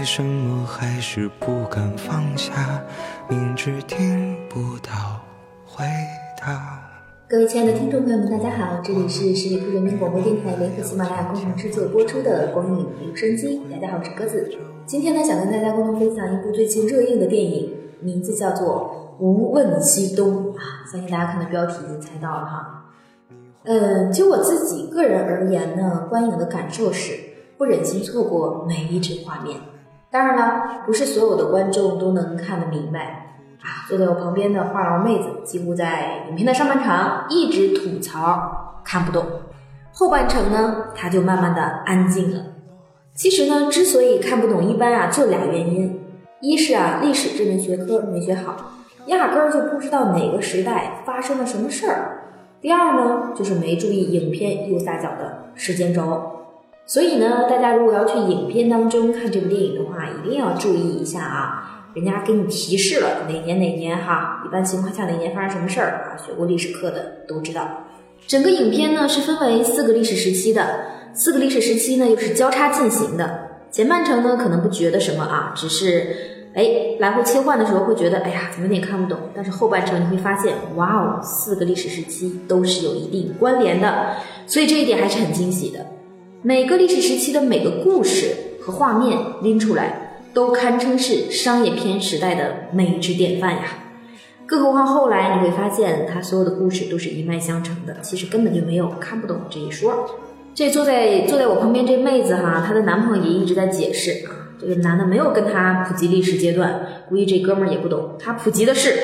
[0.00, 2.82] 为什么还是不敢放下，
[3.28, 5.20] 明知听不到
[5.66, 5.84] 回
[6.40, 6.82] 答。
[7.28, 13.60] 各位亲爱的听众朋友们，大家好，这里是十里铺人民广播电台联合喜马拉雅共同制作播出的《光影留声机》。
[13.70, 14.50] 大家好，我是鸽子。
[14.86, 20.80] 今天呢，想跟大家共同分享一部最近热映的电影，名字叫做《无问西东》啊。
[20.90, 22.86] 相信大家看到标题已经猜到了哈。
[23.64, 27.12] 嗯，就我自己个人而言呢，观影的感受是
[27.58, 29.58] 不忍心错过每一帧画面。
[30.10, 33.26] 当然了，不是所有的观众都能看得明白。
[33.62, 39.24] 啊，坐在我旁边的话痨妹子，几乎在影片的上半场一直吐槽看不懂，
[39.92, 42.42] 后半程呢，她就慢慢的安静了。
[43.14, 46.00] 其实呢，之所以看不懂，一般啊就俩原因：
[46.40, 48.56] 一是啊历史这门学科没学好，
[49.06, 51.94] 压根儿就不知道哪个时代发生了什么事儿；
[52.62, 56.39] 第二呢，就是没注意影片右下角的时间轴。
[56.90, 61.86] 所以呢，大家如果要去影片当中看这部电影的话，一定要注意一下啊。
[61.94, 66.18] 人家给你提示了哪年哪年哈，一般情况下哪年发生什么事儿啊？
[66.18, 67.84] 学过历史课的都知道。
[68.26, 70.80] 整个影片呢是分为四个历史时期的，
[71.14, 73.50] 四个历史时期呢又是交叉进行的。
[73.70, 79.16] 前半程呢可能不觉得什么啊，只是哎来回切换的时候会觉得哎呀怎么有点看不懂。
[79.32, 84.16] 但是后半程你会发现，哇哦，四个历史时期都是有一定关联的，
[84.48, 85.86] 所以这一点还是很惊喜的。
[86.42, 90.06] 每个历史时期的每个故事和画面拎出来。
[90.32, 93.62] 都堪称是商业片时代的美之典范呀！
[94.46, 100.08] 更何况后来你会发现，他所有的故事都是一脉相承的，其实根本就没有看不懂这一说。
[100.54, 108.16] 这坐在坐在我旁边这妹子哈，她的男朋友也一直在解释啊，这个男的没有跟她普及历史阶段，估计这哥们儿也不懂。
[108.20, 108.94] 他普及的是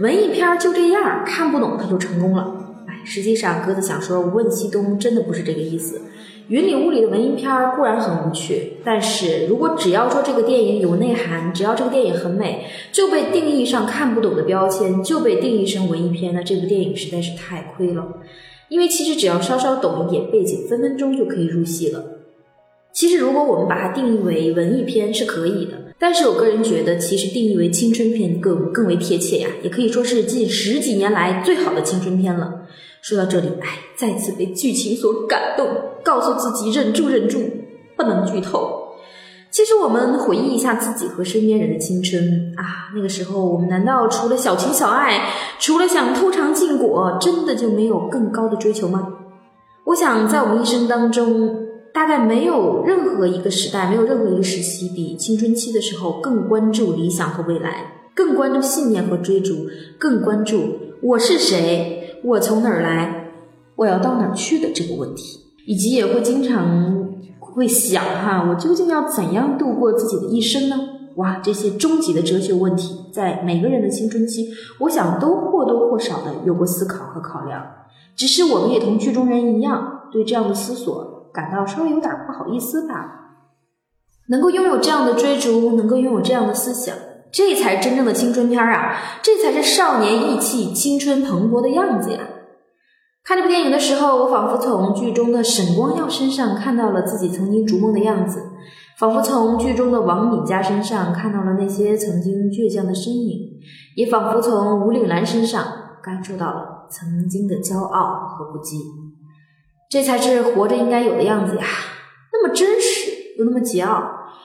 [0.00, 2.63] 文艺片就这样，看不懂他就成功了。
[3.04, 6.00] 实际上鸽子想说，无问西东真的不是这个意思。
[6.48, 18.06] 云里雾里的文艺片固然很无趣，但是如果只要说这个电影有内涵，只要这个电影很美，就被定义上看不懂的标签，就被定义成文艺片，那这部电影实在是太亏了。
[18.68, 22.04] 因为其实只要稍稍懂一点背景，分分钟就可以入戏了。
[22.92, 32.66] 其实如果我们把它定义为文艺片是可以的，但是我个人觉得，其实定义为青春片更更为贴切呀，也可以说是近十几年来最好的青春片了。
[33.00, 35.68] 说到这里，哎，再次被剧情所感动，
[36.02, 37.38] 告诉自己忍住，忍住，
[37.96, 38.82] 不能剧透。
[39.50, 45.28] 其实我们回忆一下自己和身边人的青春啊，那个时候我们难道除了小情小爱，
[45.60, 49.06] 除了想偷尝禁果，真的就没有更高的追求吗？
[49.84, 60.58] 我想，在我们一生当中，大概没有任何一个时代，没有任何一个时期，比青春期的时候更关注理想和未来，更关注信念和追逐，更关注
[61.00, 62.18] 我是谁。
[62.24, 63.30] 我从哪儿来，
[63.76, 70.76] 我要到哪儿去的这个问题，以及也会经常会想哈，我究竟要怎样度过自己的一生呢？
[71.14, 74.48] 哇，这些终极的哲学问题，在每个人的青春期，
[74.80, 77.64] 我想都或多或少的有过思考和考量。
[78.16, 83.20] 只是我们也同剧中人一样，对这样的思索感到稍微有点不好意思吧。
[84.28, 86.96] 能够拥有这样的追逐，能够拥有这样的思想。
[87.30, 88.96] 这才真正的青春片啊！
[89.20, 92.20] 这才是少年意气、青春蓬勃的样子呀！
[93.24, 98.40] 看这部电影的时候，我仿佛从剧中的沈光耀身上看到了自己曾经逐梦的样子，
[98.98, 103.58] 仿佛从剧中的王敏佳身上看到了那些曾经倔强的身影，
[103.96, 105.64] 也仿佛从吴岭澜身上
[106.00, 109.03] 感受到了曾经的骄傲和不羁。
[109.94, 111.64] 这才是活着应该有的样子呀！
[112.32, 114.02] 那么真实，又那么桀骜。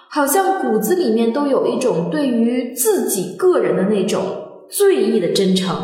[0.07, 5.75] 好像骨子里面都有一种对于自己个人的那种最意的真诚。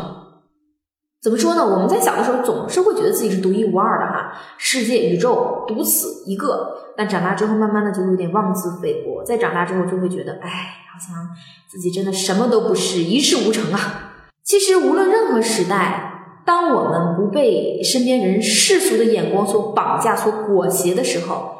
[1.20, 1.66] 怎么说呢？
[1.66, 6.92] 我们在小的时候总是会觉得自己是独一无二的哈，世界宇宙独此一个。
[6.96, 9.24] 但长大之后，慢慢的就会有点妄自菲薄。
[9.24, 10.48] 再长大之后，就会觉得，哎，
[10.92, 11.28] 好像
[11.68, 14.12] 自己真的什么都不是，一事无成啊。
[14.44, 16.15] 其实，无论任何时代，
[16.46, 21.52] 当我们不被身边人世俗的眼光所绑架、所裹挟的时候。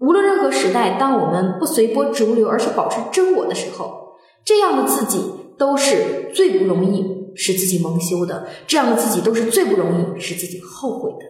[0.00, 5.24] 无论任何时代，当我们不随波逐流，而是保持真我的时候，这样的自己
[5.56, 8.46] 都是最不容易使自己蒙羞的。
[8.66, 11.24] 这样的自己都是最不容易使自己后悔的。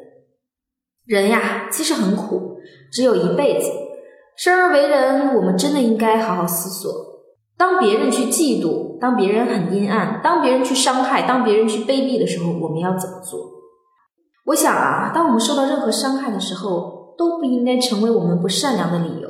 [1.07, 2.57] 人呀，其实很苦，
[2.91, 3.69] 只有一辈子。
[4.37, 7.14] 生而为人，我们真的应该好好思索：
[7.57, 13.41] 当别人去嫉妒，当别人很阴暗，当别人去伤害，当别人去卑鄙的时候，我们要怎么做？
[14.47, 19.29] 我想啊，当我们受到任何伤害的时候，都不应该成为我们不善良的理由。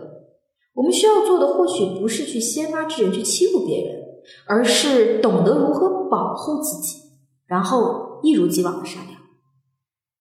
[0.74, 3.96] 我们需要做的，或许不是去先发制人去欺负别人，
[4.48, 6.96] 而是懂得如何保护自己，
[7.46, 9.14] 然后一如既往的善良。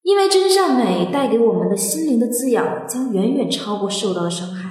[0.03, 4.62] 因为真善美带给我们的心灵的滋养，将远远超过受到的伤害。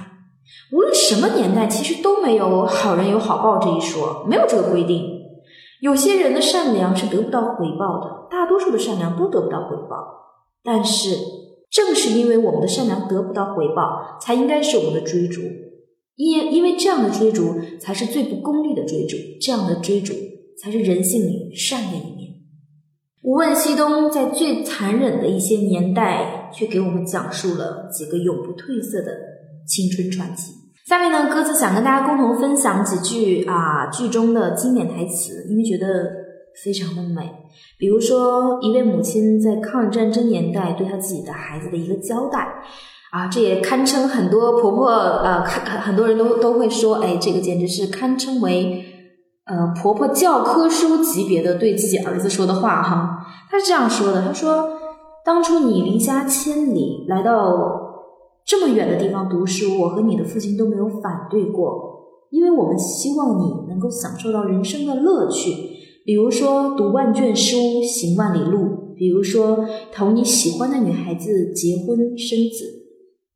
[0.73, 5.05] 无论什么年代，其实都没有好人有好报这一说，没有这个规定。
[5.81, 9.97] 有些人的善良是得不到回报的，大多数的善良都得不到回报。
[10.63, 11.15] 但是，
[11.69, 15.41] 正是因为我们的善良得不到回报，才应该是我们的追逐。
[16.15, 20.15] 因因为这样的追逐才是最不功利的追逐，这样的追逐
[20.59, 22.33] 才是人性里善的一面。
[23.21, 29.11] 无问西东在最残忍的一些年代，却给我们讲述了几个永不褪色的
[29.67, 30.62] 青春传奇。
[30.87, 35.85] 下面呢，鸽子想跟大家共同分享几句啊剧中的经典台词，因为觉得
[36.63, 37.31] 非常的美。
[37.79, 42.47] 比如说，一位母亲在抗日战争年代对她自己的孩子的一个交代。
[43.11, 48.83] 啊，这也堪称很多婆婆呃， 很很多人都都会说，哎，这个简直是堪称为
[49.45, 53.25] 呃婆婆教科书级别的对自己儿子说的话哈。
[53.49, 54.79] 她是这样说的，她说
[55.23, 57.82] ：“当初你离家千里来到
[58.45, 65.51] 这么远的地方读书，我和你的父亲都没有反对过，因为我们希望你能够享受到人生的乐趣，
[66.05, 72.83] 比如说读万卷书，行万里路，比如说同你喜欢的女孩子结婚生子。”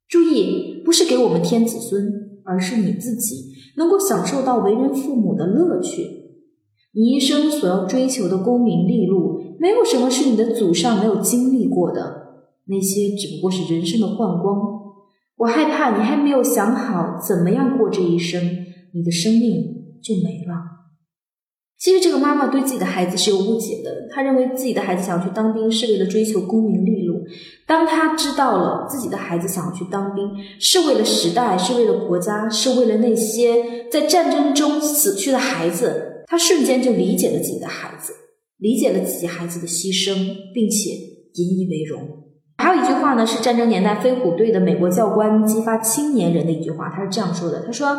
[0.10, 6.04] 注意，不是给我们添子孙，而是你自己能够享受到为人父母的乐趣。
[6.94, 14.77] 你一生所要追求的功名利禄，没有什么是你的祖上没有经历过的，那些只不过是人生的幻光。
[15.38, 18.44] 我害怕你还没有想好怎么样过这一生，
[18.94, 19.52] 你的生命
[20.02, 20.78] 就没了。
[21.80, 27.22] 其实这个妈妈对自己的孩子是有误解的，她认为自己的孩子想要去当兵是为了追求功名利禄。
[27.68, 30.28] 当她知道了自己的孩子想要去当兵
[30.60, 38.12] 是为了时代，是为了国家，是为了那些在战争中死去的孩子，她瞬间就理解了自己的孩子，
[38.58, 40.16] 理解了自己孩子的牺牲，
[40.52, 40.90] 并且
[41.36, 42.27] 引以为荣。
[42.68, 47.98] 还有一句话呢，是战争年代飞虎队的美国教官激发青年人的一句话，他是这样说的：“他说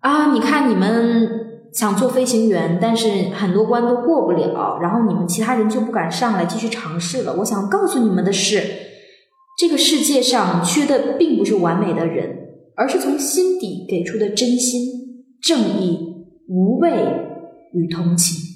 [0.00, 1.40] 啊，你看你们。”
[1.72, 7.36] 想做飞行员，但是很多关都过不了，然后你们其他人就不敢上来继续尝试了。
[7.38, 8.62] 我想告诉你们的是，
[9.58, 12.28] 这个世界上缺的并不是完美的人，
[12.76, 14.82] 而是从心底给出的真心、
[15.42, 15.98] 正义、
[16.46, 16.90] 无畏
[17.72, 18.51] 与同情。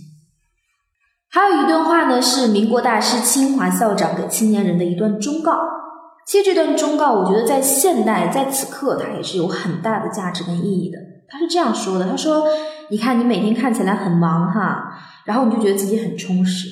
[1.31, 5.59] 还有一段话呢，是民国大师清华校长给青年人的一段忠告。
[6.27, 10.99] 其实这段忠告，我觉得在现代，在此刻，它也是有很大的价值跟意义的。
[11.29, 12.45] 他是这样说的：“他说。”
[12.89, 16.69] 你看，你每天看起来很忙哈，然后你就觉得自己很充实。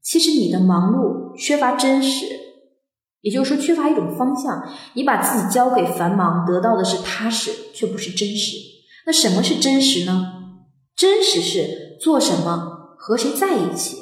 [0.00, 2.24] 其实你的忙碌缺乏真实，
[3.22, 4.62] 也就是说缺乏一种方向。
[4.92, 8.58] 你把自己交给繁忙，得到的是踏实，却不是真实。
[9.06, 10.34] 那什么是真实呢？
[10.96, 13.98] 真实是做什么，和谁在一起，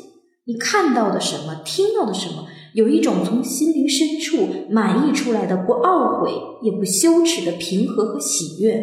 [0.46, 6.32] 你看到的什么，听到的什么，有一种从心灵深处满溢出来的不懊悔
[6.62, 8.82] 也不羞耻的平和和喜悦。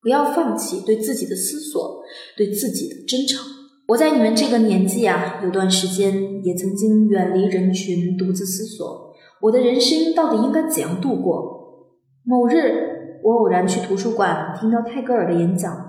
[0.00, 2.02] 不要放弃对自己的思索，
[2.36, 3.44] 对自己的真诚。
[3.88, 9.12] 我在你们这个年纪啊，有段时间也曾经远离人群，独自思索
[9.42, 11.88] 我的人生到底应该怎样度过。
[12.24, 15.87] 某日，我偶然去图书馆听到泰戈尔的演讲，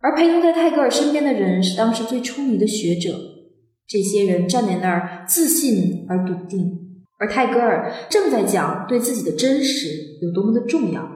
[0.00, 3.18] 而陪同在泰戈尔身边的人是当时最出名的学者。
[3.86, 6.78] 这些人站在那儿，自信而笃定，
[7.18, 9.88] 而泰戈尔正在讲对自己的真实
[10.20, 11.08] 有多么的重要。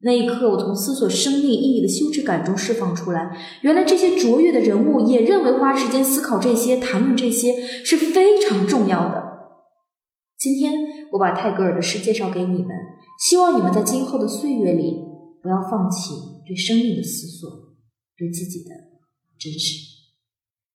[0.00, 3.36] 那一刻，我从思索生命意义的羞耻感中释放出来。
[3.62, 9.22] 原来这些卓越的人物也认为花时间思考这些、谈论这些是非常重要的。
[10.38, 10.74] 今天
[11.12, 12.68] 我把泰戈尔的诗介绍给你们，
[13.18, 15.02] 希望你们在今后的岁月里
[15.42, 16.14] 不要放弃
[16.46, 17.50] 对生命的思索，
[18.16, 18.70] 对自己的
[19.38, 19.94] 真实。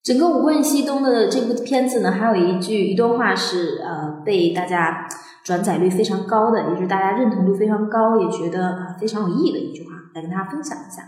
[0.03, 5.07] 整个《无问西东》的这部片子呢，还有一句一段话是呃被大家。
[5.43, 11.01] 转载率非常高的，也是大家认同度非常高，也觉得啊非常有意义的一句话，来跟大家分享一下。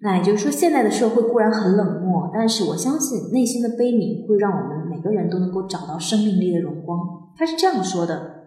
[0.00, 6.98] 那也就是说，现在的社会固然很冷漠，但是我相信内心的悲悯会让我们每个人都能够找到生命力的荣光。
[7.36, 8.46] 他是这样说的：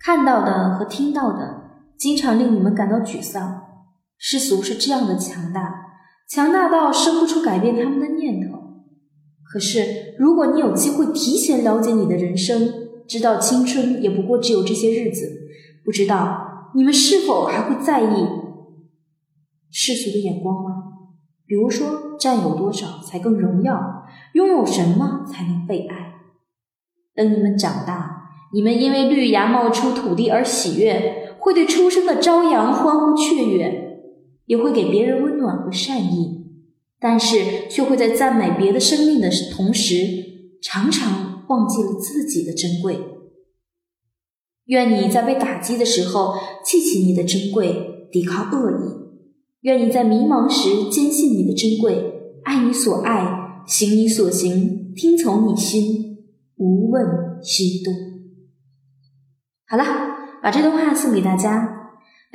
[0.00, 3.62] 看到的和听到的，经常令你们感到沮丧。
[4.18, 5.86] 世俗是这样的强大，
[6.28, 8.56] 强大到生不出改变他们的念头。
[9.52, 12.68] 可是，如果你有机会提前了解你的人生，
[13.06, 15.26] 知道青春也不过只有这些日子，
[15.84, 18.26] 不知道你们是否还会在意
[19.70, 20.70] 世俗的眼光吗？
[21.46, 24.04] 比如说，占有多少才更荣耀？
[24.32, 26.14] 拥有什么才能被爱？
[27.14, 33.85] 等你们长大，你们因为绿芽冒出土地而喜悦，会对出生的朝阳欢呼雀跃，
[34.46, 36.46] 也会给别人温暖和善意，
[36.98, 42.98] 但是却会在赞美别的生命的同时，常常忘记了自己的珍贵。
[44.66, 46.34] 愿你在被打击的时候
[46.64, 48.90] 记起你的珍贵，抵抗恶意；
[49.60, 56.18] 愿你在迷茫时坚信你的珍贵，爱你所爱，行你所行，听从你心，
[56.56, 57.04] 无问
[57.42, 57.94] 西东。
[59.68, 59.84] 好了，
[60.42, 61.75] 把这段话送给大家。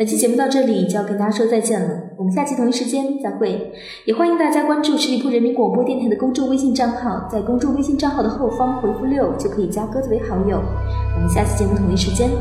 [0.01, 3.72] 本期节目到这里就要跟大家说再见了，我们下期同一时间再会。
[4.05, 10.60] 也欢迎大家关注十里铺人民广播电台的公众微信账号，在公众微信账号的后方回复六就可以加鸽子为好友。
[11.15, 12.31] 我们下期节目同一时间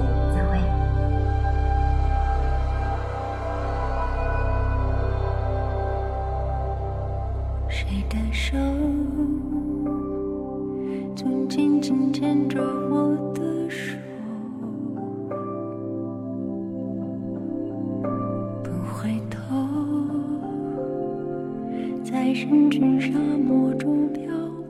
[22.70, 24.22] 在沙漠中漂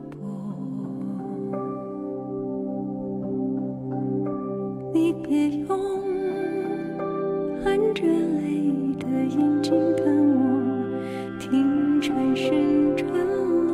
[0.09, 0.19] 泊，
[4.91, 5.69] 你别用
[7.63, 10.39] 含着泪的眼睛看我，
[11.39, 13.07] 听蝉声沉
[13.67, 13.71] 落，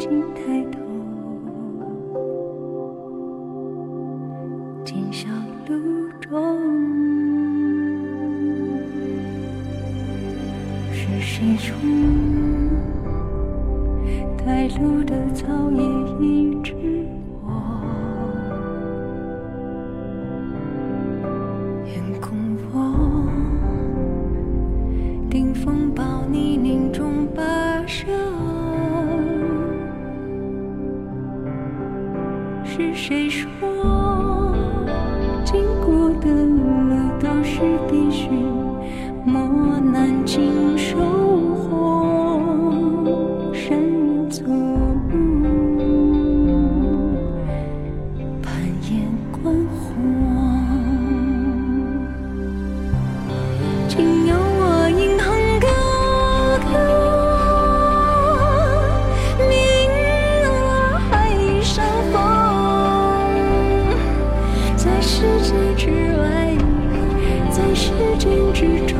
[0.00, 0.80] 请抬头，
[4.84, 5.28] 见小
[5.68, 6.95] 路中。
[11.18, 11.74] 是谁说
[14.44, 15.82] 带路的草也
[16.20, 16.74] 一直
[17.42, 17.50] 过？
[21.86, 22.36] 眼空
[22.70, 22.76] 我，
[25.30, 28.06] 顶风暴泥泞中跋涉。
[32.64, 33.48] 是谁说
[40.26, 40.98] 磨难经收
[41.54, 41.62] 获，
[43.54, 44.42] 深足
[48.42, 48.52] 攀
[48.90, 49.94] 岩观火，
[53.86, 55.24] 今有我引吭
[55.60, 55.68] 高
[56.66, 56.74] 歌，
[59.48, 59.48] 明
[60.42, 60.50] 我
[61.08, 61.14] 海
[61.62, 62.14] 上风，
[64.76, 65.84] 在世界之
[66.18, 66.26] 外，
[67.52, 68.96] 在时间之中。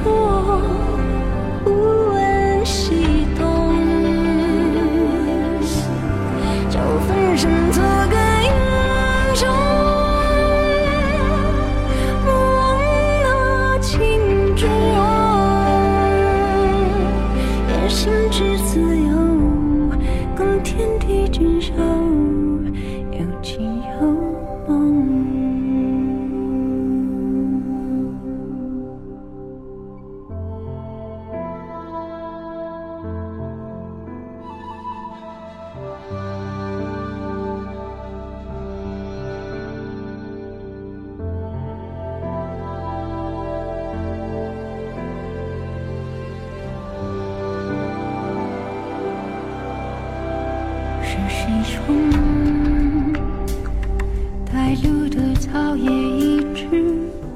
[55.76, 56.66] 也一支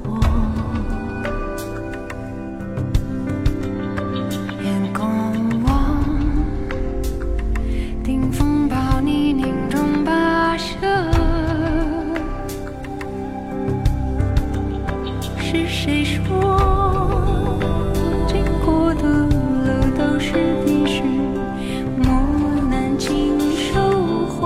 [0.03, 0.19] 火，
[4.63, 5.03] 眼共
[5.63, 6.03] 望，
[8.03, 10.65] 顶风暴泥泞中跋涉。
[15.37, 16.19] 是谁说，
[18.27, 19.29] 经过的路
[19.97, 20.33] 都是
[20.65, 21.01] 必，
[21.97, 22.05] 磨
[22.69, 23.69] 难尽收
[24.27, 24.39] 获。